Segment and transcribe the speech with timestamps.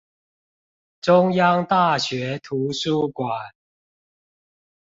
[0.99, 3.53] 中央大學圖書館